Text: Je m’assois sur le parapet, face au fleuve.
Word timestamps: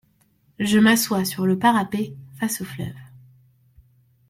Je 0.57 0.79
m’assois 0.79 1.25
sur 1.25 1.45
le 1.45 1.59
parapet, 1.59 2.15
face 2.39 2.61
au 2.61 2.65
fleuve. 2.65 2.97